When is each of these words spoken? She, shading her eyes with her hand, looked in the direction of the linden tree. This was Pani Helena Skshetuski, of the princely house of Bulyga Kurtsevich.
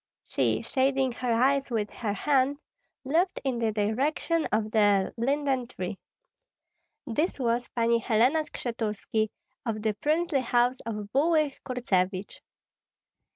She, 0.25 0.63
shading 0.63 1.11
her 1.11 1.31
eyes 1.31 1.69
with 1.69 1.91
her 1.91 2.13
hand, 2.13 2.57
looked 3.05 3.39
in 3.43 3.59
the 3.59 3.71
direction 3.71 4.47
of 4.51 4.71
the 4.71 5.13
linden 5.15 5.67
tree. 5.67 5.99
This 7.05 7.37
was 7.39 7.69
Pani 7.75 7.99
Helena 7.99 8.39
Skshetuski, 8.39 9.29
of 9.63 9.83
the 9.83 9.93
princely 9.93 10.41
house 10.41 10.79
of 10.87 11.11
Bulyga 11.13 11.59
Kurtsevich. 11.63 12.41